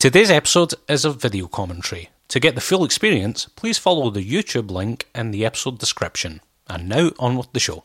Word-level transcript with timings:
Today's 0.00 0.30
episode 0.30 0.74
is 0.88 1.04
a 1.04 1.10
video 1.10 1.48
commentary. 1.48 2.10
To 2.28 2.38
get 2.38 2.54
the 2.54 2.60
full 2.60 2.84
experience, 2.84 3.46
please 3.56 3.78
follow 3.78 4.10
the 4.10 4.22
YouTube 4.22 4.70
link 4.70 5.08
in 5.12 5.32
the 5.32 5.44
episode 5.44 5.80
description. 5.80 6.40
And 6.68 6.88
now 6.88 7.10
on 7.18 7.36
with 7.36 7.52
the 7.52 7.58
show. 7.58 7.82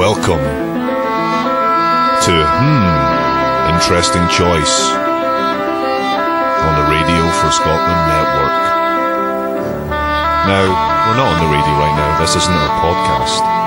Welcome 0.00 0.40
to 2.24 2.32
Hmm, 2.32 3.76
Interesting 3.76 4.24
Choice 4.32 4.88
on 6.64 6.72
the 6.80 6.88
Radio 6.88 7.28
for 7.44 7.52
Scotland 7.52 8.02
Network. 8.08 8.56
Now, 10.48 10.64
we're 10.64 11.18
not 11.20 11.28
on 11.28 11.44
the 11.44 11.52
radio 11.52 11.74
right 11.76 11.92
now, 11.94 12.18
this 12.18 12.36
isn't 12.36 12.54
our 12.54 12.80
podcast. 12.80 13.63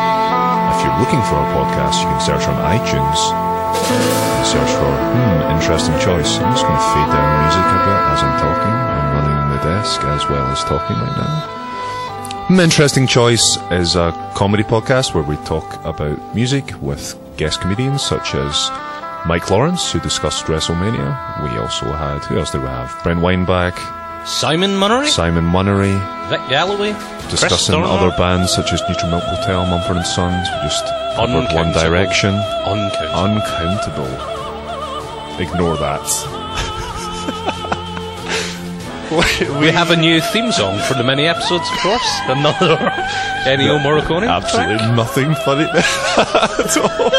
If 0.77 0.85
you're 0.85 0.99
looking 0.99 1.21
for 1.25 1.35
our 1.41 1.49
podcast, 1.57 2.01
you 2.01 2.07
can 2.07 2.21
search 2.21 2.45
on 2.47 2.55
iTunes 2.61 3.19
and 3.33 4.45
search 4.45 4.69
for 4.77 4.91
Hmm, 5.13 5.55
Interesting 5.57 5.97
Choice. 5.99 6.37
I'm 6.37 6.53
just 6.53 6.65
going 6.65 6.77
to 6.77 6.87
fade 6.93 7.09
down 7.09 7.29
music 7.41 7.65
a 7.65 7.79
bit 7.87 8.01
as 8.13 8.19
I'm 8.21 8.37
talking. 8.39 8.73
I'm 8.73 9.07
running 9.17 9.57
the 9.57 9.63
desk 9.65 10.01
as 10.03 10.29
well 10.29 10.45
as 10.47 10.63
talking 10.65 10.95
right 10.97 11.17
now. 11.17 12.45
Hmm, 12.47 12.59
Interesting 12.59 13.07
Choice 13.07 13.57
is 13.71 13.95
a 13.95 14.11
comedy 14.35 14.63
podcast 14.63 15.13
where 15.13 15.23
we 15.23 15.35
talk 15.37 15.83
about 15.85 16.17
music 16.35 16.71
with 16.81 17.17
guest 17.37 17.59
comedians 17.61 18.03
such 18.03 18.35
as 18.35 18.69
Mike 19.27 19.49
Lawrence, 19.49 19.91
who 19.91 19.99
discussed 19.99 20.45
WrestleMania. 20.45 21.09
We 21.43 21.57
also 21.57 21.85
had, 21.91 22.19
who 22.25 22.37
else 22.37 22.51
did 22.51 22.61
we 22.61 22.67
have? 22.67 22.93
Brent 23.03 23.21
Weinbach, 23.21 23.75
Simon 24.27 24.71
Munnery, 24.71 25.07
Simon 25.07 25.45
Munnery, 25.45 25.95
Vic 26.29 26.41
Galloway, 26.49 26.91
discussing 27.29 27.81
other 27.81 28.11
bands 28.17 28.51
such 28.51 28.73
as 28.73 28.81
Neutral 28.89 29.11
Milk 29.11 29.23
Hotel, 29.23 29.65
Mumford 29.65 29.95
and 29.95 30.05
Sons. 30.05 30.45
We 30.51 30.59
just 30.67 30.85
covered 31.15 31.47
One 31.55 31.71
Direction. 31.71 32.35
Uncountable. 32.65 33.15
Uncountable. 33.15 34.11
Ignore 35.39 35.77
that. 35.77 36.03
we 39.61 39.71
have 39.71 39.91
a 39.91 39.95
new 39.95 40.19
theme 40.19 40.51
song 40.51 40.77
for 40.79 40.93
the 40.95 41.03
many 41.05 41.25
episodes, 41.25 41.69
of 41.71 41.77
course. 41.79 42.19
Another 42.27 42.75
Ennio 43.47 43.79
Morricone. 43.79 44.27
Absolutely 44.27 44.75
track. 44.77 44.93
nothing 44.95 45.33
funny 45.45 45.63
at 45.71 46.77
all. 46.77 47.09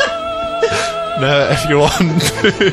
now, 1.23 1.49
if 1.51 1.67
you 1.71 1.79
want 1.79 2.21
to 2.21 2.71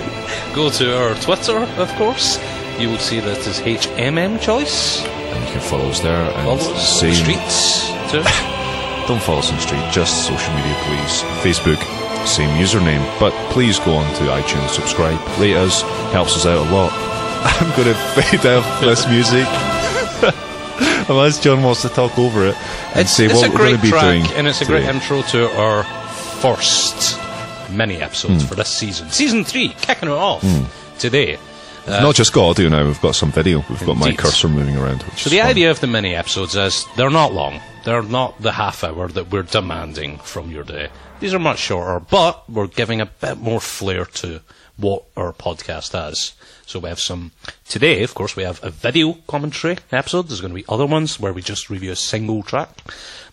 Go 0.53 0.70
to 0.72 0.94
our 0.97 1.16
Twitter, 1.22 1.59
of 1.81 1.89
course. 1.95 2.38
You 2.79 2.89
will 2.89 2.97
see 2.99 3.19
that 3.21 3.37
is 3.47 3.59
HMM 3.61 4.39
choice. 4.41 5.03
And 5.05 5.45
you 5.45 5.51
can 5.53 5.61
follow 5.61 5.87
us 5.89 5.99
there 6.01 6.13
and 6.21 6.33
Follow 6.43 6.55
us 6.75 7.01
on 7.03 7.09
the 7.09 7.15
streets 7.15 7.87
too. 8.11 8.21
Don't 9.07 9.21
follow 9.21 9.39
us 9.39 9.49
on 9.49 9.55
the 9.55 9.61
street, 9.61 9.85
just 9.91 10.25
social 10.27 10.53
media, 10.55 10.75
please. 10.85 11.21
Facebook, 11.45 11.79
same 12.27 12.49
username. 12.59 13.03
But 13.19 13.31
please 13.51 13.79
go 13.79 13.95
on 13.95 14.13
to 14.15 14.23
iTunes, 14.23 14.69
subscribe, 14.69 15.19
rate 15.39 15.55
us, 15.55 15.81
helps 16.11 16.35
us 16.35 16.45
out 16.45 16.65
a 16.67 16.69
lot. 16.71 16.91
I'm 17.45 17.69
going 17.77 17.87
to 17.87 17.95
fade 18.21 18.45
out 18.45 18.65
this 18.81 19.07
music. 19.07 19.45
Unless 21.09 21.39
John 21.41 21.61
wants 21.63 21.83
to 21.83 21.89
talk 21.89 22.17
over 22.17 22.47
it 22.47 22.55
and 22.95 23.07
say 23.07 23.25
it's 23.25 23.35
what 23.35 23.51
we're 23.51 23.57
going 23.57 23.75
to 23.75 23.81
be 23.81 23.91
doing. 23.91 24.25
and 24.35 24.47
it's 24.47 24.61
a 24.61 24.65
great 24.65 24.85
intro 24.85 25.21
to 25.21 25.47
our 25.55 25.83
first 26.41 27.19
mini 27.71 27.97
episodes 27.97 28.41
Hmm. 28.43 28.47
for 28.49 28.55
this 28.55 28.69
season. 28.69 29.09
Season 29.11 29.43
three, 29.43 29.69
kicking 29.81 30.09
it 30.09 30.13
off 30.13 30.43
today. 30.99 31.37
We've 31.88 32.02
not 32.02 32.16
just 32.16 32.33
got 32.33 32.50
audio 32.50 32.69
now, 32.69 32.83
we've 32.86 33.02
got 33.02 33.16
some 33.16 33.31
video. 33.31 33.64
We've 33.69 33.86
got 33.86 33.97
my 33.97 34.08
Indeed. 34.08 34.19
cursor 34.19 34.47
moving 34.50 34.75
around. 34.75 35.02
So 35.17 35.30
the 35.30 35.38
fun. 35.38 35.47
idea 35.47 35.69
of 35.69 35.80
the 35.80 35.88
mini 35.88 36.16
episodes 36.16 36.55
is 36.55 36.86
they're 36.97 37.11
not 37.11 37.33
long. 37.33 37.61
They're 37.83 38.02
not 38.02 38.42
the 38.42 38.52
half 38.52 38.83
hour 38.83 39.08
that 39.09 39.31
we're 39.31 39.44
demanding 39.44 40.17
from 40.17 40.50
your 40.50 40.64
day. 40.64 40.89
These 41.19 41.33
are 41.36 41.39
much 41.39 41.59
shorter, 41.59 42.00
but 42.00 42.50
we're 42.50 42.67
giving 42.67 43.02
a 43.02 43.05
bit 43.05 43.38
more 43.38 43.59
flair 43.59 44.05
to 44.05 44.42
what 44.77 45.03
our 45.16 45.31
podcast 45.31 45.94
has. 45.94 46.33
So 46.66 46.80
we 46.80 46.89
have 46.89 47.00
some 47.00 47.31
today. 47.69 48.02
Of 48.03 48.16
course, 48.16 48.36
we 48.36 48.44
have 48.44 48.64
a 48.64 48.72
video 48.72 49.14
commentary 49.27 49.77
episode. 49.92 50.27
There's 50.27 50.42
going 50.42 50.54
to 50.54 50.59
be 50.59 50.65
other 50.67 50.86
ones 50.88 51.20
where 51.20 51.32
we 51.33 51.43
just 51.43 51.70
review 51.70 51.92
a 51.92 51.95
single 51.95 52.42
track. 52.42 52.70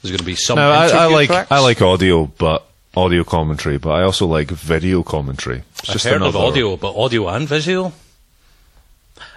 There's 0.03 0.11
going 0.11 0.19
to 0.19 0.25
be 0.25 0.37
some. 0.37 0.57
No, 0.57 0.71
I, 0.71 0.89
I 0.89 1.07
like 1.07 1.29
tracks. 1.29 1.51
I 1.51 1.61
like 1.61 1.81
audio, 1.81 2.27
but 2.27 2.67
audio 2.95 3.25
commentary. 3.25 3.79
But 3.79 3.93
I 3.93 4.03
also 4.03 4.27
like 4.27 4.51
video 4.51 5.03
commentary. 5.03 5.63
It's 5.79 5.89
I've 5.89 5.95
just 5.95 6.05
heard 6.05 6.17
another 6.17 6.39
of 6.39 6.45
audio, 6.45 6.77
but 6.77 6.95
audio 6.95 7.29
and 7.29 7.49
visual. 7.49 7.95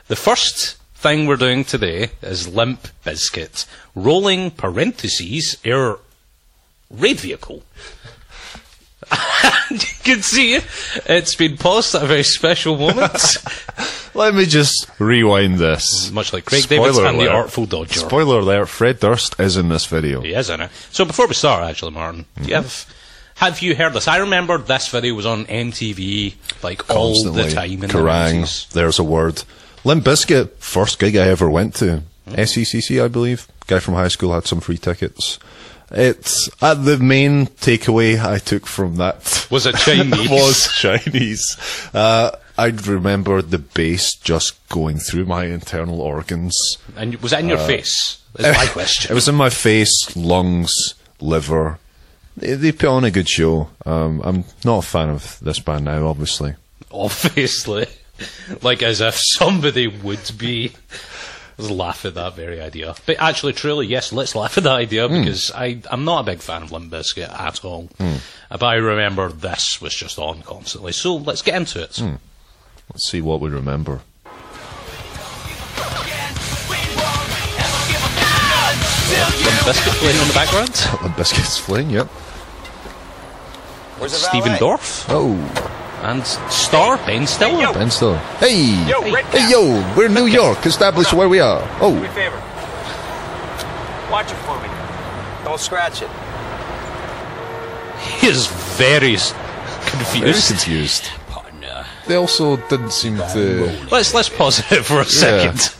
The 0.07 0.15
first 0.15 0.77
thing 0.93 1.25
we're 1.25 1.35
doing 1.35 1.65
today 1.65 2.11
is 2.21 2.47
Limp 2.47 2.87
Bizkit, 3.03 3.65
rolling 3.95 4.51
parentheses 4.51 5.57
air 5.65 5.95
raid 6.91 7.19
vehicle. 7.19 7.63
And 9.11 9.71
you 9.81 9.95
can 10.03 10.21
see 10.21 10.59
it's 11.07 11.33
been 11.33 11.57
paused 11.57 11.95
at 11.95 12.03
a 12.03 12.05
very 12.05 12.21
special 12.21 12.77
moment, 12.77 13.37
Let 14.13 14.33
me 14.35 14.45
just 14.45 14.89
rewind 14.99 15.57
this. 15.57 16.09
much 16.11 16.31
like 16.31 16.45
Craig 16.45 16.63
Spoiler 16.63 16.91
Davis 16.91 16.99
and 16.99 17.19
the. 17.19 17.29
Artful 17.29 17.65
Dodger. 17.65 17.99
Spoiler 17.99 18.39
alert: 18.39 18.67
Fred 18.67 18.99
Durst 18.99 19.39
is 19.39 19.57
in 19.57 19.69
this 19.69 19.87
video. 19.87 20.21
He 20.21 20.33
is 20.33 20.49
in 20.49 20.61
it. 20.61 20.71
So 20.91 21.03
before 21.03 21.27
we 21.27 21.33
start, 21.33 21.63
actually, 21.63 21.91
Martin, 21.91 22.25
do 22.35 22.43
you 22.43 22.55
mm-hmm. 22.55 22.63
have 22.63 22.95
have 23.35 23.61
you 23.61 23.75
heard 23.75 23.93
this? 23.93 24.07
I 24.07 24.17
remember 24.17 24.57
this 24.57 24.87
video 24.87 25.15
was 25.15 25.25
on 25.25 25.45
MTV 25.45 26.35
like 26.63 26.89
all 26.89 27.13
Constantly. 27.13 27.43
the 27.43 27.51
time 27.51 27.71
in 27.71 27.79
the 27.81 27.87
Kerrang! 27.87 28.43
90s. 28.43 28.69
There's 28.69 28.99
a 28.99 29.03
word. 29.03 29.43
Limp 29.85 30.03
Bizkit, 30.03 30.49
first 30.57 30.97
gig 30.97 31.15
I 31.15 31.27
ever 31.27 31.47
went 31.47 31.75
to. 31.75 32.01
Hmm. 32.27 32.33
SECC, 32.33 33.03
I 33.03 33.07
believe. 33.07 33.47
Guy 33.67 33.79
from 33.79 33.93
high 33.93 34.07
school 34.07 34.33
had 34.33 34.47
some 34.47 34.59
free 34.59 34.79
tickets. 34.79 35.37
It's 35.91 36.49
uh, 36.63 36.73
the 36.73 36.97
main 36.97 37.45
takeaway 37.45 38.19
I 38.19 38.39
took 38.39 38.65
from 38.65 38.95
that 38.95 39.47
Was 39.51 39.67
it 39.67 39.75
Chinese? 39.75 40.29
was 40.29 40.67
Chinese. 40.73 41.55
Uh, 41.93 42.31
I 42.57 42.67
remember 42.67 43.43
the 43.43 43.59
bass 43.59 44.15
just 44.15 44.67
going 44.69 44.97
through 44.97 45.25
my 45.25 45.45
internal 45.45 46.01
organs. 46.01 46.79
And 46.97 47.15
was 47.17 47.29
that 47.31 47.41
in 47.41 47.49
your 47.49 47.59
face? 47.59 48.23
Is 48.39 48.57
my 48.57 48.65
question. 48.65 49.11
It 49.11 49.15
was 49.15 49.27
in 49.27 49.35
my 49.35 49.51
face, 49.51 50.15
lungs, 50.15 50.95
liver. 51.21 51.77
They, 52.35 52.55
they 52.55 52.71
put 52.71 52.89
on 52.89 53.03
a 53.03 53.11
good 53.11 53.29
show. 53.29 53.69
Um, 53.85 54.21
I'm 54.23 54.45
not 54.63 54.79
a 54.79 54.87
fan 54.87 55.09
of 55.09 55.37
this 55.41 55.59
band 55.59 55.85
now, 55.85 56.07
obviously. 56.07 56.55
Obviously. 56.91 57.85
Like 58.61 58.83
as 58.83 59.01
if 59.01 59.15
somebody 59.15 59.87
would 59.87 60.31
be. 60.37 60.73
Let's 61.57 61.71
laugh 61.71 62.03
at 62.03 62.15
that 62.15 62.35
very 62.35 62.59
idea. 62.59 62.95
But 63.05 63.17
actually, 63.19 63.53
truly, 63.53 63.87
yes, 63.87 64.11
let's 64.11 64.35
laugh 64.35 64.57
at 64.57 64.65
that 64.65 64.75
idea 64.75 65.07
hmm. 65.07 65.21
because 65.21 65.51
I, 65.51 65.81
I'm 65.89 66.03
not 66.03 66.21
a 66.21 66.23
big 66.23 66.39
fan 66.39 66.63
of 66.63 66.71
Limp 66.71 66.91
Bizkit 66.91 67.31
at 67.31 67.63
all. 67.63 67.83
Hmm. 67.97 68.15
But 68.49 68.63
I 68.63 68.75
remember 68.75 69.29
this 69.29 69.79
was 69.81 69.95
just 69.95 70.19
on 70.19 70.41
constantly. 70.41 70.91
So 70.91 71.15
let's 71.15 71.41
get 71.41 71.55
into 71.55 71.81
it. 71.81 71.95
Hmm. 71.95 72.15
Let's 72.91 73.09
see 73.09 73.21
what 73.21 73.39
we 73.39 73.49
remember. 73.49 74.01
Limp 79.45 79.57
Bizkit 79.63 79.93
playing 79.99 80.19
in 80.19 80.27
the 80.27 80.33
background. 80.33 81.01
Limp 81.03 81.15
Bizkit's 81.15 81.61
playing, 81.61 81.89
yep. 81.89 82.07
Where's 83.97 84.13
Stephen 84.13 84.53
Dorff 84.53 85.05
Oh, 85.07 85.35
and 86.05 86.25
star 86.51 86.97
Ben 87.05 87.25
Stiller. 87.27 87.73
Ben 87.73 87.89
Stiller. 87.89 88.17
Hey! 88.39 88.87
Yo, 88.87 89.01
Red 89.11 89.25
Hey, 89.25 89.49
yo, 89.51 89.93
we're 89.97 90.09
New 90.09 90.25
York, 90.27 90.65
established 90.65 91.13
where 91.13 91.27
we 91.29 91.39
are. 91.39 91.59
Do 91.79 91.91
me 91.91 91.99
Oh, 91.99 92.03
a 92.03 92.09
favor. 92.09 92.41
Watch 94.11 94.31
it 94.31 94.35
for 94.45 94.59
me. 94.61 94.69
Don't 95.43 95.59
scratch 95.59 96.01
it. 96.01 96.09
He 98.21 98.27
is 98.27 98.47
very 98.77 99.15
s- 99.15 99.31
very 99.31 100.31
confused. 100.31 100.47
confused. 100.47 101.09
They 102.07 102.15
also 102.15 102.57
didn't 102.69 102.91
seem 102.91 103.17
to. 103.17 103.87
Let's 103.89 104.13
let's 104.13 104.29
pause 104.29 104.59
it 104.71 104.83
for 104.85 105.01
a 105.01 105.05
second. 105.05 105.73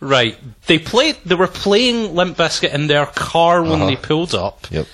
Right, 0.00 0.36
they 0.68 0.78
played. 0.78 1.16
They 1.26 1.34
were 1.34 1.48
playing 1.48 2.14
Limp 2.14 2.36
Bizkit 2.36 2.72
in 2.72 2.86
their 2.86 3.06
car 3.06 3.62
when 3.62 3.72
Uh-huh. 3.82 3.86
they 3.86 3.96
pulled 3.96 4.34
up. 4.36 4.68
Yep. 4.70 4.86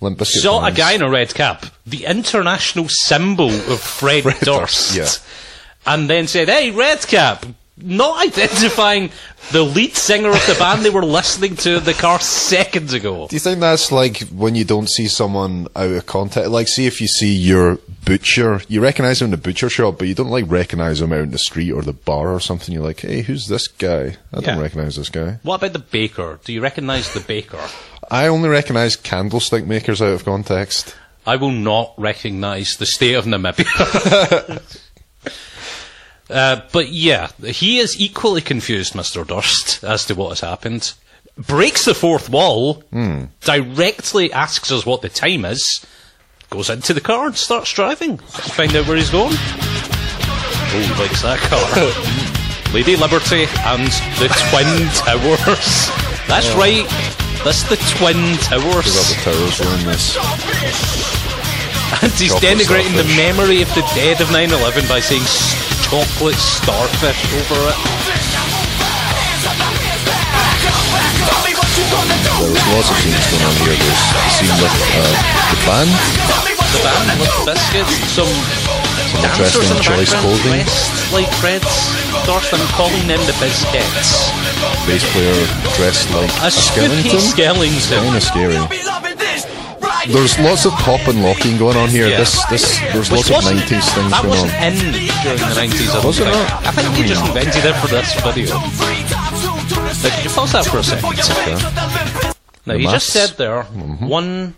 Limp 0.00 0.18
Bizkit 0.18 0.42
Saw 0.42 0.64
a 0.64 0.72
guy 0.72 0.92
in 0.92 1.02
a 1.02 1.10
red 1.10 1.34
cap, 1.34 1.66
the 1.86 2.04
international 2.04 2.88
symbol 2.88 3.48
of 3.50 3.80
Fred, 3.80 4.22
Fred 4.24 4.38
Durst, 4.40 4.94
Durst, 4.94 5.24
yeah. 5.26 5.92
and 5.92 6.08
then 6.08 6.26
said, 6.26 6.48
"Hey, 6.48 6.70
red 6.70 7.00
cap." 7.06 7.44
Not 7.80 8.26
identifying 8.26 9.10
the 9.52 9.62
lead 9.62 9.94
singer 9.94 10.30
of 10.30 10.46
the 10.48 10.56
band 10.58 10.84
they 10.84 10.90
were 10.90 11.04
listening 11.04 11.54
to 11.58 11.76
in 11.76 11.84
the 11.84 11.94
car 11.94 12.18
seconds 12.18 12.92
ago. 12.92 13.28
Do 13.28 13.36
you 13.36 13.40
think 13.40 13.60
that's 13.60 13.92
like 13.92 14.18
when 14.30 14.56
you 14.56 14.64
don't 14.64 14.88
see 14.88 15.06
someone 15.06 15.68
out 15.76 15.92
of 15.92 16.06
context? 16.06 16.50
Like, 16.50 16.66
see 16.66 16.86
if 16.86 17.00
you 17.00 17.06
see 17.06 17.32
your 17.32 17.78
butcher, 18.04 18.62
you 18.66 18.80
recognize 18.80 19.20
him 19.22 19.26
in 19.26 19.30
the 19.30 19.36
butcher 19.36 19.68
shop, 19.68 19.98
but 19.98 20.08
you 20.08 20.14
don't 20.14 20.30
like 20.30 20.50
recognize 20.50 21.00
him 21.00 21.12
out 21.12 21.20
in 21.20 21.30
the 21.30 21.38
street 21.38 21.70
or 21.70 21.82
the 21.82 21.92
bar 21.92 22.34
or 22.34 22.40
something. 22.40 22.74
You're 22.74 22.82
like, 22.82 23.00
hey, 23.00 23.22
who's 23.22 23.46
this 23.46 23.68
guy? 23.68 24.16
I 24.32 24.40
don't 24.40 24.58
recognize 24.58 24.96
this 24.96 25.10
guy. 25.10 25.38
What 25.42 25.56
about 25.56 25.72
the 25.72 25.78
baker? 25.78 26.40
Do 26.44 26.52
you 26.52 26.60
recognise 26.60 27.14
the 27.14 27.20
baker? 27.20 27.60
I 28.10 28.26
only 28.26 28.48
recognize 28.48 28.96
candlestick 28.96 29.66
makers 29.66 30.00
out 30.00 30.12
of 30.12 30.24
context. 30.24 30.96
I 31.26 31.36
will 31.36 31.50
not 31.50 31.92
recognise 31.98 32.76
the 32.76 32.86
state 32.86 33.14
of 33.14 33.26
Namibia. 33.26 34.62
uh, 36.30 36.60
but 36.72 36.88
yeah, 36.88 37.30
he 37.44 37.78
is 37.78 38.00
equally 38.00 38.40
confused, 38.40 38.94
Mr. 38.94 39.26
Durst, 39.26 39.84
as 39.84 40.06
to 40.06 40.14
what 40.14 40.30
has 40.30 40.40
happened. 40.40 40.94
Breaks 41.36 41.84
the 41.84 41.94
fourth 41.94 42.30
wall, 42.30 42.82
directly 43.44 44.32
asks 44.32 44.72
us 44.72 44.86
what 44.86 45.02
the 45.02 45.08
time 45.08 45.44
is, 45.44 45.84
goes 46.50 46.70
into 46.70 46.94
the 46.94 47.00
car 47.00 47.26
and 47.26 47.36
starts 47.36 47.72
driving. 47.72 48.16
Let's 48.16 48.54
find 48.54 48.74
out 48.74 48.88
where 48.88 48.96
he's 48.96 49.10
going. 49.10 49.34
Oh, 49.34 50.80
he 50.82 51.00
likes 51.00 51.22
that 51.22 51.38
car. 51.38 52.72
Lady 52.74 52.96
Liberty 52.96 53.46
and 53.64 53.88
the 54.18 54.28
Twin 54.50 54.88
Towers. 54.94 55.88
That's 56.26 56.52
right. 56.56 57.27
That's 57.44 57.62
the 57.64 57.76
Twin 57.96 58.36
Towers. 58.38 58.92
the 59.08 59.16
towers 59.22 59.60
around 59.60 59.84
this. 59.86 60.18
And 62.02 62.12
he's 62.12 62.34
Chocolate 62.34 62.58
denigrating 62.60 62.94
the 62.94 63.08
memory 63.16 63.62
of 63.62 63.68
the 63.74 63.80
dead 63.96 64.20
of 64.20 64.30
9 64.30 64.52
11 64.52 64.86
by 64.88 65.00
saying 65.00 65.24
chocolate 65.88 66.36
starfish 66.36 67.24
over 67.32 67.72
it. 67.72 67.78
There 72.38 72.50
was 72.52 72.62
lots 72.70 72.90
of 72.92 72.96
scenes 73.02 73.24
going 73.32 73.42
on 73.42 73.56
here. 73.64 73.74
There's 73.74 74.04
a 74.04 74.30
scene 74.30 74.52
with 74.60 74.76
uh, 74.94 75.10
the 75.48 75.58
band. 75.66 75.90
The 76.70 76.80
band 76.84 77.08
with 77.18 77.34
biscuits, 77.48 77.96
some 78.12 78.30
dancers 79.16 79.56
interesting 79.56 79.70
in 79.70 79.76
the 79.76 79.82
choice 79.82 80.12
clothing. 80.14 80.52
dressed 80.64 81.12
like 81.12 81.28
Fred 81.40 81.62
Durst. 82.26 82.52
I'm 82.54 82.62
calling 82.76 83.04
them 83.08 83.20
the 83.26 83.34
biscuits. 83.40 84.28
Bass 84.86 85.04
player 85.12 85.36
dressed 85.76 86.10
like 86.12 86.30
A 86.42 86.46
a 86.46 86.50
spooky 86.50 87.08
skeleton. 87.08 87.20
skeleton. 87.20 88.02
Kind 88.04 88.16
of 88.16 88.22
scary. 88.22 88.58
There's 90.08 90.38
lots 90.38 90.64
of 90.64 90.72
pop 90.72 91.06
and 91.08 91.22
locking 91.22 91.58
going 91.58 91.76
on 91.76 91.88
here. 91.88 92.08
Yeah. 92.08 92.18
This, 92.18 92.44
this, 92.48 92.78
there's 92.92 93.10
Which 93.10 93.28
lots 93.28 93.46
of 93.46 93.52
90s 93.52 93.68
things 93.68 93.92
going 93.92 94.28
wasn't 94.28 94.54
on. 94.54 94.72
in 94.72 94.74
during 95.22 95.42
the 95.42 95.52
90s, 95.52 95.90
I 95.90 95.92
don't 95.94 96.04
Was 96.06 96.18
it 96.18 96.24
think. 96.24 96.36
not? 96.36 96.66
I 96.66 96.70
think 96.72 96.96
they 96.96 97.04
just 97.08 97.20
hmm. 97.22 97.28
invented 97.28 97.64
it 97.66 97.74
for 97.76 97.88
this 97.88 98.14
video. 98.24 98.56
Now, 98.56 100.14
could 100.14 100.24
you 100.24 100.30
pause 100.30 100.52
that 100.52 100.64
for 100.66 100.78
a 100.78 100.84
second? 100.84 101.02
Now, 102.66 102.74
The 102.74 102.80
you 102.80 102.88
just 102.88 103.08
said 103.12 103.36
there, 103.36 103.64
mm-hmm. 103.64 104.06
one, 104.06 104.54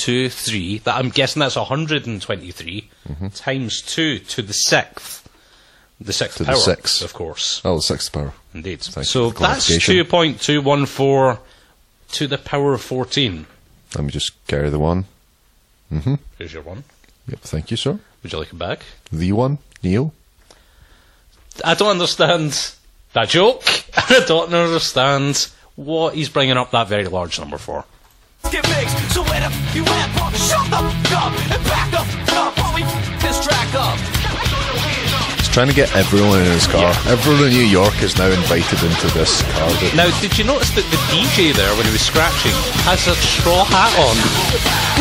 two, 0.00 0.28
three, 0.30 0.78
that 0.78 0.96
I'm 0.96 1.10
guessing 1.10 1.40
that's 1.40 1.56
123, 1.56 2.88
Mm-hmm. 3.08 3.28
times 3.28 3.82
2 3.82 4.18
to 4.20 4.42
the 4.42 4.52
sixth. 4.52 5.28
The 6.00 6.12
sixth 6.12 6.38
To 6.38 6.44
the 6.44 6.52
power, 6.52 6.60
sixth. 6.60 7.02
of 7.02 7.12
course. 7.12 7.60
Oh, 7.64 7.76
the 7.76 7.82
sixth 7.82 8.12
power. 8.12 8.32
Indeed. 8.54 8.80
Thank 8.80 9.06
so 9.06 9.30
that's 9.30 9.68
2.214 9.70 11.38
to 12.12 12.26
the 12.26 12.38
power 12.38 12.72
of 12.74 12.80
14. 12.82 13.46
Let 13.96 14.04
me 14.04 14.10
just 14.10 14.32
carry 14.46 14.70
the 14.70 14.78
one. 14.78 15.04
Here's 16.38 16.52
your 16.52 16.62
one. 16.62 16.84
Yep, 17.28 17.40
thank 17.40 17.70
you, 17.70 17.76
sir. 17.76 17.98
Would 18.22 18.32
you 18.32 18.38
like 18.38 18.52
it 18.52 18.58
back? 18.58 18.80
The 19.12 19.32
one, 19.32 19.58
Neil. 19.82 20.12
I 21.64 21.74
don't 21.74 21.90
understand 21.90 22.72
that 23.12 23.28
joke. 23.28 23.62
I 23.96 24.24
don't 24.26 24.54
understand 24.54 25.48
what 25.76 26.14
he's 26.14 26.28
bringing 26.28 26.56
up 26.56 26.70
that 26.70 26.88
very 26.88 27.06
large 27.08 27.38
number 27.40 27.58
for. 27.58 27.84
Get 29.74 29.84
fixed, 29.84 29.84
so 29.84 29.86
where 29.86 30.06
the 30.06 30.30
you? 30.30 30.38
Shut 30.40 30.64
the 30.70 30.80
up 31.16 31.32
and 31.50 31.62
back 31.66 31.90
up 31.94 32.06
while 32.58 32.74
we 32.74 32.82
this 33.22 33.38
track 33.44 33.70
up. 33.74 33.98
He's 35.38 35.48
trying 35.48 35.66
to 35.68 35.74
get 35.74 35.90
everyone 35.98 36.38
in 36.38 36.46
his 36.46 36.66
car. 36.70 36.94
Everyone 37.10 37.42
in 37.50 37.50
New 37.50 37.66
York 37.66 37.94
is 38.06 38.14
now 38.16 38.30
invited 38.30 38.78
into 38.86 39.08
this 39.18 39.42
car. 39.58 39.66
that- 39.82 39.94
Now, 39.98 40.06
did 40.22 40.38
you 40.38 40.44
notice 40.46 40.70
that 40.78 40.86
the 40.94 41.00
DJ 41.10 41.50
there, 41.50 41.74
when 41.74 41.82
he 41.86 41.92
was 41.92 42.02
scratching, 42.06 42.54
has 42.86 43.02
a 43.10 43.16
straw 43.18 43.64
hat 43.66 43.90
on, 43.98 44.14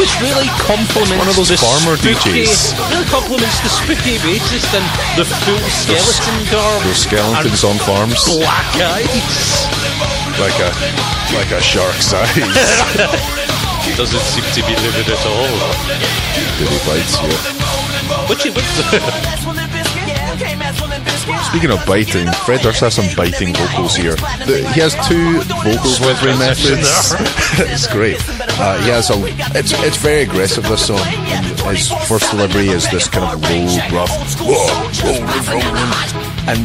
which 0.02 0.10
really 0.26 0.50
complements 0.58 1.22
one 1.22 1.30
of 1.30 1.38
those 1.38 1.54
farmer 1.54 1.94
spooky, 2.02 2.50
DJs. 2.50 2.74
Really 2.90 3.06
complements 3.14 3.62
the 3.62 3.70
spooky 3.70 4.18
bassist 4.26 4.74
and 4.74 4.86
the 5.22 5.26
full 5.46 5.62
skeleton 5.70 6.38
garb. 6.50 6.82
Those 6.82 6.98
skeletons 7.06 7.62
on 7.64 7.78
farms. 7.86 8.18
Black 8.26 8.74
eyes. 8.82 9.70
Like 10.42 10.58
a, 10.66 10.74
like 11.38 11.52
a 11.54 11.62
shark's 11.62 12.10
eyes. 12.10 13.46
He 13.90 13.96
doesn't 13.98 14.22
seem 14.22 14.46
to 14.54 14.62
be 14.70 14.76
living 14.86 15.08
at 15.10 15.26
all. 15.26 15.50
Did 16.62 16.70
he 16.70 16.78
bites 16.86 17.18
you? 17.18 17.34
Which 18.30 18.44
he 18.44 18.50
would 18.50 18.62
do. 18.62 19.00
That's 19.26 19.46
one 19.46 19.58
of 19.58 19.66
biscuit, 19.74 20.08
yeah, 20.08 20.34
okay, 20.38 20.56
that's 20.56 20.80
one 20.80 20.92
of 20.94 21.04
biscuit. 21.04 21.36
Speaking 21.50 21.72
of 21.72 21.84
biting, 21.86 22.28
Fred 22.46 22.62
Durst 22.62 22.82
has 22.82 22.94
some 22.96 23.10
biting 23.18 23.54
vocals 23.56 23.96
here. 23.96 24.16
The- 24.46 24.70
he 24.74 24.80
has 24.82 24.94
two 25.10 25.42
vocal 25.42 25.94
delivery 25.98 26.38
methods. 26.38 26.86
it's 27.60 27.88
great. 27.88 28.18
Uh, 28.62 28.78
he 28.84 28.90
has 28.90 29.10
a. 29.10 29.18
It's 29.58 29.74
it's 29.82 29.98
very 29.98 30.22
aggressive. 30.22 30.64
This 30.70 30.86
song. 30.86 31.00
And 31.02 31.46
his 31.46 31.92
first 32.08 32.30
delivery 32.32 32.70
is 32.70 32.90
this 32.92 33.08
kind 33.10 33.26
of 33.26 33.42
low, 33.42 34.06
rough, 34.06 34.14
whoa, 34.40 34.70
rolling, 35.02 35.26
rolling, 35.50 35.92
and 36.46 36.62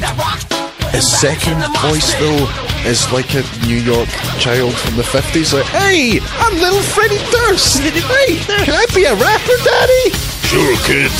his 0.93 1.09
second 1.11 1.56
voice 1.81 2.12
though 2.21 2.74
is 2.87 3.11
like 3.13 3.33
a 3.35 3.43
New 3.67 3.81
York 3.81 4.09
child 4.39 4.75
from 4.75 4.97
the 4.97 5.05
fifties. 5.05 5.53
Like, 5.53 5.65
hey, 5.73 6.21
I'm 6.41 6.55
little 6.61 6.83
Freddie 6.83 7.23
Durst. 7.33 7.81
Hey, 7.81 8.37
can 8.65 8.75
I 8.77 8.87
be 8.95 9.05
a 9.05 9.15
rapper, 9.17 9.57
Daddy? 9.65 10.13
Sure, 10.45 10.77
kid. 10.85 11.11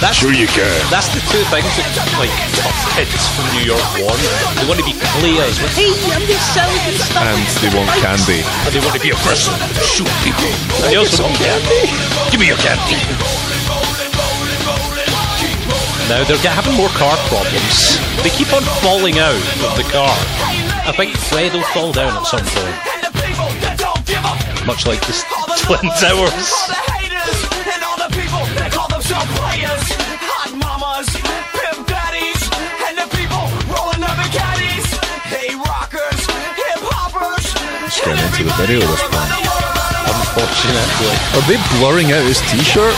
That's- 0.00 0.14
sure 0.16 0.32
you 0.32 0.46
can. 0.46 0.70
That's 0.88 1.10
the 1.10 1.20
two 1.28 1.42
things 1.50 1.66
that 1.76 1.90
like 2.16 2.32
tough 2.56 2.78
kids 2.94 3.12
from 3.34 3.44
New 3.58 3.66
York 3.66 3.82
want. 4.00 4.16
They 4.56 4.64
want 4.70 4.78
to 4.78 4.86
be 4.86 4.94
players 5.18 5.58
with 5.60 5.74
hey, 5.74 5.90
I'm 6.14 6.22
the 6.24 6.38
selling 6.54 6.82
and 6.86 6.96
stuff. 6.96 7.26
And 7.26 7.42
they 7.60 7.70
want 7.74 7.90
candy. 7.98 8.40
And 8.64 8.70
they 8.72 8.80
want 8.80 8.94
to 8.94 9.02
be 9.02 9.10
a 9.10 9.18
and 9.18 9.74
shoot 9.82 10.08
people. 10.22 10.50
And 10.86 10.94
they 10.94 10.96
also 10.96 11.26
want 11.26 11.36
candy. 11.42 11.90
Give 12.30 12.40
me 12.40 12.46
your 12.46 12.60
candy. 12.62 13.57
Now 16.08 16.24
they're 16.24 16.40
having 16.40 16.72
more 16.72 16.88
car 16.96 17.20
problems. 17.28 18.00
They 18.24 18.32
keep 18.32 18.48
on 18.56 18.64
falling 18.80 19.20
out 19.20 19.36
of 19.60 19.76
the 19.76 19.84
car. 19.92 20.08
I 20.88 20.92
think 20.96 21.12
Fred 21.28 21.52
will 21.52 21.68
fall 21.76 21.92
down 21.92 22.16
at 22.16 22.24
some 22.24 22.40
point, 22.40 22.76
And 22.96 23.00
the 23.04 23.12
people 23.20 23.48
that 23.60 23.76
don't 23.76 24.00
give 24.08 24.24
a 24.24 24.32
f 24.32 24.64
much 24.64 24.88
like 24.88 25.04
the 25.04 25.12
all 25.36 25.44
the 25.52 25.60
Twin 25.60 25.84
Towers. 26.00 26.32
All 26.32 26.72
the 26.72 26.80
haters 26.96 27.38
and 27.60 27.80
all 27.84 28.00
the 28.00 28.08
people 28.16 28.40
that 28.56 28.72
call 28.72 28.88
themselves 28.88 29.28
players. 29.36 29.84
Hot 30.32 30.48
mamas, 30.56 31.12
pimp 31.52 31.84
daddies, 31.84 32.40
and 32.88 32.96
the 32.96 33.08
people 33.12 33.44
rolling 33.68 34.00
up 34.00 34.16
in 34.16 34.32
caddies. 34.32 34.88
Hey 35.28 35.52
rockers, 35.60 36.24
hip 36.56 36.88
hoppers. 36.88 37.52
Just 37.84 38.00
getting 38.00 38.24
into 38.32 38.48
the 38.48 38.54
video 38.56 38.80
this 38.80 39.04
point. 39.12 39.28
Unfortunately, 40.08 41.16
Are 41.36 41.44
they 41.44 41.60
blurring 41.76 42.16
out 42.16 42.24
his 42.24 42.40
T-shirt? 42.48 42.96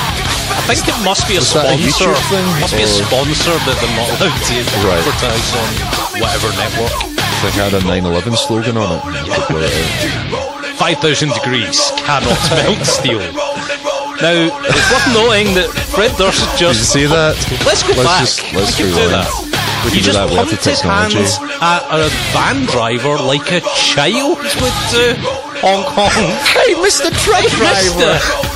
I 0.68 0.74
think 0.74 0.88
it 0.88 1.00
must 1.04 1.26
be 1.26 1.34
a 1.36 1.42
Was 1.42 1.52
that 1.54 1.66
a 1.66 1.78
sponsor. 1.78 2.12
YouTube 2.12 2.30
thing, 2.30 2.46
Must 2.60 2.76
be 2.76 2.84
a 2.84 2.92
sponsor 2.92 3.54
that 3.66 3.76
they're 3.80 3.96
not 3.96 4.08
allowed 4.20 4.38
to 4.38 4.54
Right. 4.86 5.00
advertise 5.02 5.48
on 5.56 5.68
whatever 6.20 6.48
network. 6.54 6.94
They 7.42 7.50
had 7.56 7.72
a 7.74 7.80
9/11 7.80 8.36
slogan 8.36 8.76
on 8.76 8.98
it. 8.98 9.02
They 9.48 9.66
it 9.66 10.76
5,000 10.76 11.32
degrees 11.32 11.90
cannot 11.96 12.38
melt 12.56 12.86
steel. 12.86 13.20
Now, 14.20 14.36
it's 14.68 14.90
worth 14.92 15.08
noting 15.16 15.54
that 15.54 15.68
Fred 15.96 16.12
Durst 16.18 16.44
just. 16.56 16.60
Did 16.60 16.60
you 16.60 16.74
just. 16.74 16.92
see 16.92 17.06
that? 17.06 17.34
Let's 17.64 17.82
go 17.82 17.94
let's 17.96 18.04
back. 18.04 18.20
Just, 18.20 18.52
let's 18.52 18.78
we 18.78 18.84
can 18.84 18.94
do 18.94 19.00
rewind. 19.00 19.12
that. 19.16 19.30
We 19.84 19.90
He 19.90 19.96
can 19.96 20.04
do 20.04 20.12
just 20.12 20.18
that. 20.18 20.28
We 20.28 20.36
have 20.36 20.50
the 20.50 20.56
pumped 20.60 20.64
his 20.68 20.80
hands 20.80 21.40
at 21.64 21.82
a 21.88 22.08
van 22.36 22.66
driver 22.68 23.16
like 23.16 23.48
a 23.50 23.60
child 23.74 24.36
would 24.38 24.78
uh, 24.92 24.92
do. 24.92 25.04
Honk 25.64 25.86
honk. 25.96 26.12
Hey, 26.52 26.74
Mr. 26.76 27.08
Truck 27.24 27.44
Mister. 27.48 28.49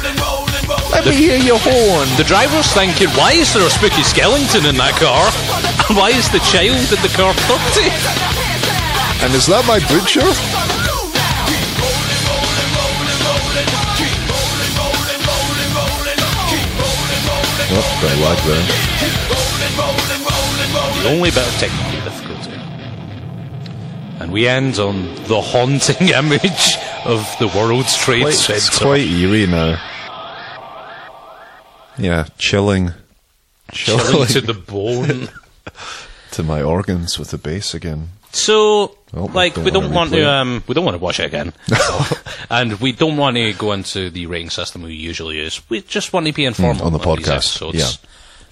Let 0.94 1.06
me 1.06 1.14
hear 1.16 1.36
your 1.36 1.58
horn. 1.58 2.06
The 2.16 2.24
driver's 2.24 2.72
thinking, 2.72 3.08
why 3.10 3.32
is 3.32 3.52
there 3.52 3.66
a 3.66 3.70
spooky 3.70 4.04
skeleton 4.04 4.64
in 4.64 4.76
that 4.76 4.94
car? 4.94 5.26
And 5.90 5.96
why 6.00 6.10
is 6.10 6.30
the 6.30 6.38
child 6.46 6.78
in 6.78 7.00
the 7.02 7.10
car 7.10 7.34
30? 7.34 7.90
And 9.26 9.34
is 9.34 9.46
that 9.46 9.66
my 9.66 9.80
butcher? 9.90 10.22
Oh, 17.76 17.82
got 18.00 18.12
a 18.14 18.20
lag 18.22 18.38
there. 18.46 18.62
The 21.02 21.08
only 21.10 21.30
bit 21.30 21.46
of 21.46 21.54
technical 21.58 22.00
difficulty. 22.04 22.58
And 24.20 24.32
we 24.32 24.46
end 24.46 24.78
on 24.78 25.14
the 25.24 25.40
haunting 25.40 26.08
image 26.14 26.78
of 27.04 27.26
the 27.40 27.48
World 27.48 27.86
Trade 27.88 28.22
Quite, 28.22 28.50
it's 28.50 28.78
quite 28.78 29.00
eerie 29.08 29.46
now. 29.46 29.80
Yeah, 31.98 32.26
chilling. 32.38 32.92
chilling 33.72 34.26
to 34.28 34.40
the 34.40 34.54
bone. 34.54 35.28
to 36.32 36.42
my 36.42 36.62
organs 36.62 37.18
with 37.18 37.30
the 37.30 37.38
bass 37.38 37.74
again. 37.74 38.08
So, 38.32 38.96
we 39.12 39.20
like, 39.20 39.54
don't 39.54 39.64
we 39.64 39.70
don't 39.70 39.92
want 39.92 40.10
to, 40.10 40.28
um, 40.28 40.64
we 40.66 40.74
don't 40.74 40.84
want 40.84 40.96
to 40.96 41.02
watch 41.02 41.20
it 41.20 41.26
again, 41.26 41.52
and 42.50 42.80
we 42.80 42.90
don't 42.90 43.16
want 43.16 43.36
to 43.36 43.52
go 43.52 43.70
into 43.72 44.10
the 44.10 44.26
rating 44.26 44.50
system 44.50 44.82
we 44.82 44.94
usually 44.94 45.36
use. 45.36 45.62
We 45.70 45.82
just 45.82 46.12
want 46.12 46.26
to 46.26 46.32
be 46.32 46.44
informal 46.44 46.82
Mm, 46.82 46.86
on 46.86 46.92
the 46.92 46.98
podcast, 46.98 47.72
yeah. 47.74 47.86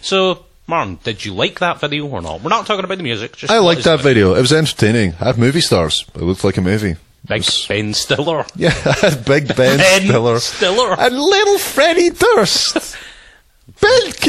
So, 0.01 0.45
Martin, 0.69 1.01
did 1.03 1.25
you 1.25 1.35
like 1.35 1.59
that 1.59 1.81
video 1.81 2.07
or 2.07 2.23
not? 2.23 2.43
We're 2.43 2.51
not 2.51 2.65
talking 2.67 2.85
about 2.85 2.99
the 2.99 3.03
music. 3.03 3.35
Just 3.37 3.53
I 3.53 3.59
liked 3.59 3.83
that 3.83 3.99
it? 3.99 4.03
video. 4.05 4.35
It 4.37 4.41
was 4.41 4.53
entertaining. 4.53 5.15
I 5.21 5.25
have 5.25 5.39
movie 5.39 5.61
stars. 5.61 6.05
It 6.15 6.23
looked 6.23 6.45
like 6.45 6.57
a 6.59 6.63
movie. 6.63 6.95
Big 7.27 7.41
was- 7.41 7.67
Ben 7.67 7.93
Stiller. 7.93 8.47
Yeah, 8.55 8.73
Big 9.27 9.49
Ben, 9.49 9.79
Ben 9.79 10.03
Stiller. 10.07 10.39
Stiller. 10.39 10.95
And 11.01 11.19
little 11.19 11.59
Freddie 11.59 12.11
Durst. 12.11 12.97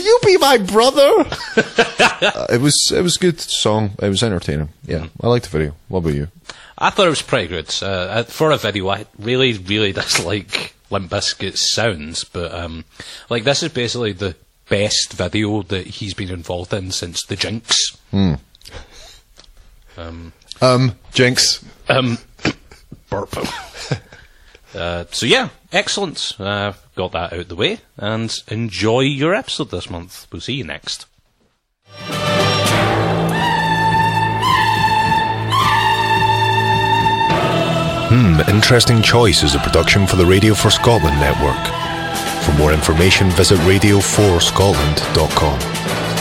Ben, 0.04 0.20
can 0.22 0.32
you 0.32 0.38
be 0.38 0.38
my 0.38 0.58
brother? 0.58 1.26
Uh, 2.24 2.48
it 2.50 2.62
was 2.62 2.90
it 2.96 3.02
was 3.02 3.18
a 3.18 3.20
good 3.20 3.38
song. 3.42 3.92
It 4.02 4.08
was 4.08 4.24
entertaining. 4.24 4.70
Yeah, 4.86 5.08
I 5.20 5.28
liked 5.28 5.44
the 5.44 5.58
video. 5.58 5.76
What 5.90 6.00
about 6.00 6.14
you? 6.14 6.30
I 6.78 6.90
thought 6.90 7.08
it 7.08 7.10
was 7.10 7.22
pretty 7.22 7.50
good. 7.50 7.76
Uh, 7.82 7.86
uh, 7.86 8.24
for 8.24 8.52
a 8.52 8.58
video, 8.58 8.88
I 8.88 9.06
really, 9.20 9.58
really 9.58 9.92
dislike 9.92 10.74
Limp 10.90 11.12
Bizkit's 11.12 11.74
sounds, 11.74 12.24
but 12.24 12.54
um, 12.54 12.86
like 13.30 13.44
this 13.44 13.62
is 13.62 13.74
basically 13.74 14.14
the 14.14 14.38
best 14.70 15.12
video 15.12 15.64
that 15.64 15.86
he's 15.86 16.14
been 16.14 16.32
involved 16.32 16.74
in 16.74 16.92
since 16.92 17.26
the 17.26 17.36
Jinx. 17.36 17.98
Um, 20.62 20.96
Jinx. 21.12 21.64
Um, 21.90 22.20
burp. 23.10 23.36
uh, 24.76 25.06
so 25.12 25.26
yeah, 25.26 25.50
excellent. 25.72 26.34
Uh, 26.40 26.74
got 26.96 27.12
that 27.14 27.34
out 27.34 27.48
the 27.48 27.56
way, 27.56 27.80
and 27.98 28.42
enjoy 28.48 29.02
your 29.02 29.34
episode 29.34 29.72
this 29.72 29.90
month. 29.90 30.28
We'll 30.32 30.42
see 30.42 30.54
you 30.54 30.64
next. 30.64 31.08
Hmm, 38.10 38.40
Interesting 38.50 39.02
Choice 39.02 39.44
is 39.44 39.56
a 39.56 39.60
production 39.60 40.06
for 40.06 40.18
the 40.18 40.26
Radio 40.26 40.54
for 40.54 40.70
Scotland 40.70 41.18
network. 41.20 41.58
For 42.46 42.52
more 42.60 42.74
information, 42.74 43.30
visit 43.32 43.58
radio4scotland.com. 43.60 46.13